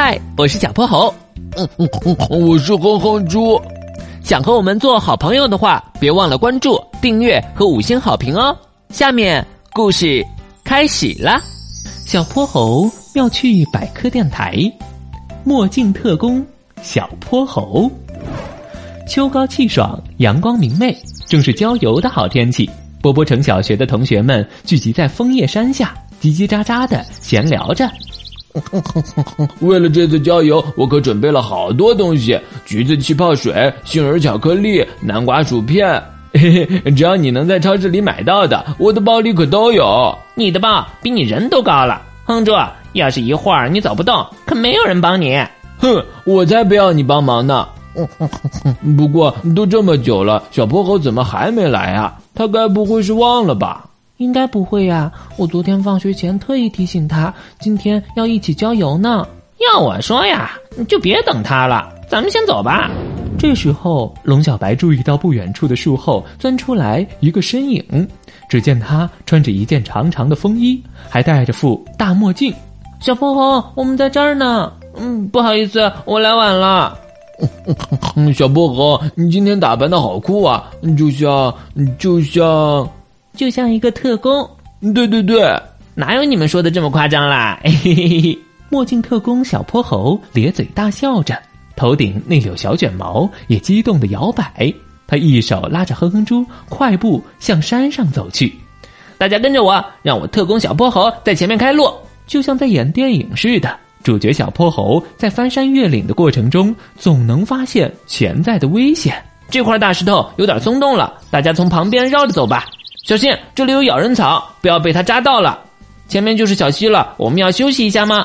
[0.00, 1.12] 嗨，我是小泼猴。
[1.56, 3.60] 嗯嗯嗯，我是哼哼猪。
[4.22, 8.56] 想和我们做好朋友的话，别忘了关注、订阅和五星好评哦。
[8.90, 10.24] 下面故事
[10.62, 11.40] 开始了。
[12.06, 14.54] 小泼猴妙趣百科电台，
[15.42, 16.46] 墨镜特工
[16.80, 17.90] 小泼猴。
[19.08, 20.96] 秋高气爽，阳光明媚，
[21.26, 22.70] 正是郊游的好天气。
[23.02, 25.92] 波波城小学的同学们聚集在枫叶山下，
[26.22, 27.90] 叽叽喳喳的闲聊着。
[29.60, 36.02] 为了这次郊游，我可准备了好多东西：橘子气泡水、杏仁巧克力、南瓜薯片。
[36.32, 40.16] 嘿嘿，只要你能在超市里买到的，我的包里可都有。
[40.34, 42.52] 你的包比你人都高了，哼住！
[42.92, 45.38] 要是一会儿你走不动，可没有人帮你。
[45.78, 47.66] 哼，我才不要你帮忙呢！
[48.96, 52.16] 不过都这么久了，小泼猴怎么还没来啊？
[52.34, 53.84] 他该不会是忘了吧？
[54.18, 59.26] 应该不会呀，我昨天放学前特意提醒他，今天要一起郊游呢。
[59.72, 62.90] 要我说呀，你就别等他了，咱们先走吧。
[63.38, 68.08] 这时候，龙小白注意到不远处的树后钻出来一个身影，
[68.48, 72.52] 只见他穿着一件长长的风衣，还戴着副大墨镜。
[73.00, 74.72] 小泼猴，我们在这儿呢。
[74.96, 76.98] 嗯，不好意思，我来晚了。
[78.34, 81.54] 小泼猴，你今天打扮的好酷啊，就像，
[81.98, 82.88] 就像。
[83.38, 84.44] 就像一个特工，
[84.92, 85.56] 对对对，
[85.94, 87.56] 哪有你们说的这么夸张啦？
[88.68, 91.40] 墨镜特工小泼猴咧嘴大笑着，
[91.76, 94.74] 头顶那绺小卷毛也激动的摇摆。
[95.06, 98.52] 他一手拉着哼哼猪，快步向山上走去。
[99.16, 101.88] 大家跟着我，让我特工小泼猴在前面开路，
[102.26, 103.74] 就像在演电影似的。
[104.02, 109.14] 主角小泼猴在翻山越岭的过程中，总能发现潜在的危险。
[109.48, 112.64] 这块大石头有点松动了，大家从旁边绕着走吧。
[113.08, 115.58] 小心，这里有咬人草，不要被它扎到了。
[116.08, 118.22] 前面就是小溪了，我们要休息一下吗？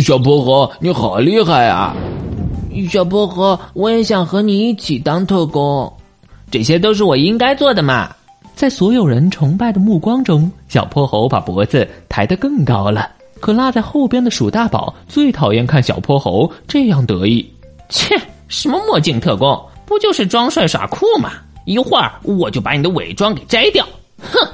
[0.00, 1.96] 小泼猴，你好厉害啊！
[2.88, 5.92] 小泼猴，我也想和你一起当特工。
[6.48, 8.08] 这些都是我应该做的嘛。
[8.54, 13.10] 在所有人崇拜的目光中，小泼猴把脖子抬得更高了。
[13.40, 17.44] 可落在后边的鼠大宝最讨厌看小泼猴这样得意。
[17.88, 18.16] 切，
[18.46, 21.32] 什么墨镜特工，不就是装帅耍酷吗？
[21.64, 23.84] 一会儿我就把你的伪装给摘掉。
[24.32, 24.48] 哼，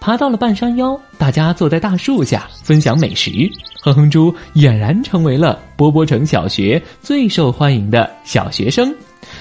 [0.00, 3.50] 爬到了半山腰，大家坐在大树下分享美食。
[3.82, 8.94] 哼哼猪俨然成为了波波城小学最受欢迎的小学生，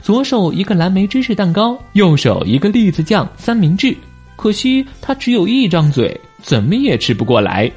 [0.00, 3.96] 左手一个蓝莓芝士蛋糕，右手一个栗子酱三明治。
[4.36, 7.70] 可惜他只有一张嘴，怎么也吃不过来。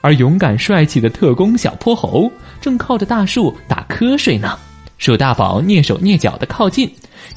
[0.00, 2.30] 而勇敢帅气的特工小泼猴
[2.60, 4.56] 正靠着大树打瞌睡呢。
[4.98, 6.88] 鼠大宝蹑手蹑脚的靠近。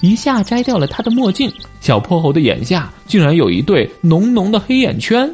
[0.01, 1.51] 一下摘掉了他的墨镜，
[1.81, 5.29] 小泼猴的眼下竟然有一对浓浓的黑眼圈。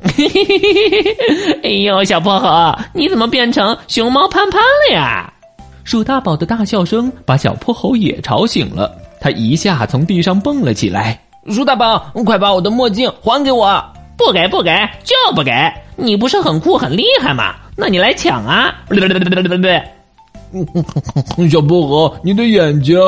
[1.62, 5.32] 哎呦，小泼猴，你怎么变成熊猫潘潘了呀？
[5.84, 11.18] 鼠大宝的大笑声把小泼猴也吵醒了，他一下从地上蹦了起来。
[11.48, 13.82] 鼠大宝，快把我的墨镜还给我！
[14.16, 14.70] 不给，不给，
[15.04, 15.52] 就不给！
[15.94, 17.54] 你不是很酷很厉害吗？
[17.76, 18.74] 那你来抢啊！
[18.88, 21.48] 对对对对对对对！
[21.48, 22.98] 小泼猴，你的眼睛。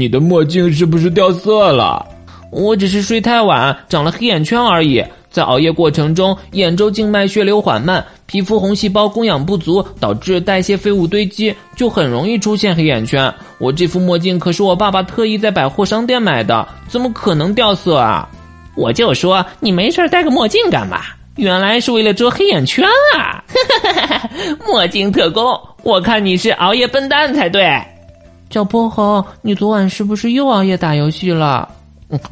[0.00, 2.02] 你的墨镜是不是掉色了？
[2.50, 5.04] 我只是睡太晚，长了黑眼圈而已。
[5.30, 13.32] 在熬夜过程中，眼周静脉血流缓慢，皮肤红细胞供氧不足，导致代谢废物堆积，就很容易出现黑眼圈。
[13.58, 18.26] 我这副墨镜可是我爸爸特意在百货商店买的，怎么可能掉色啊？
[18.74, 21.02] 我就说你没事戴个墨镜干嘛？
[21.36, 22.82] 原来是为了遮黑眼圈
[23.18, 23.44] 啊！
[24.66, 25.44] 墨镜特工，
[25.82, 27.70] 我看你是熬夜笨蛋才对。
[28.50, 31.68] 小泼猴，你昨晚是不是又熬夜打游戏了？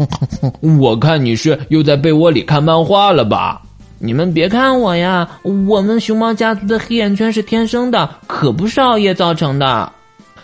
[0.80, 3.62] 我看你是又在被窝里看漫画了吧？
[4.00, 9.92] 你们别看我呀，我们熊猫家族的黑眼圈是天生的，可不是熬夜造成的。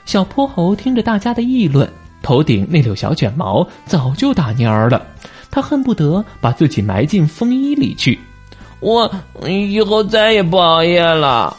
[0.05, 1.89] 小泼猴听着大家的议论，
[2.23, 5.05] 头顶那绺小卷毛早就打蔫儿了，
[5.51, 8.17] 他恨不得把自己埋进风衣里去。
[8.79, 9.11] 我
[9.49, 11.57] 以后再也不熬夜了。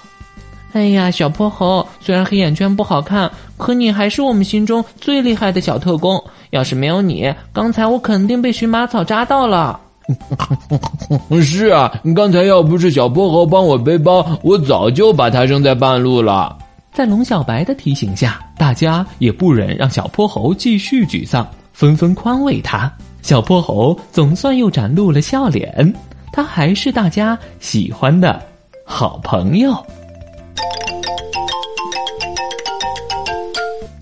[0.75, 6.22] 哎呀，小泼猴，虽然黑眼圈不好看，可你还是我们心中最厉害的小特工。
[6.50, 9.80] 要是没有你，刚才我肯定被荨麻草扎到了。
[11.42, 16.57] 是啊，刚才要不是小泼猴帮我背包，我早就把它扔在半路了。
[16.92, 22.92] 在龙小白的提醒下，大家也不忍让小泼猴继续沮丧，纷纷宽慰他。
[23.21, 25.94] 小泼猴总算又展露了笑脸，
[26.33, 28.42] 他还是大家喜欢的
[28.86, 29.74] 好朋友。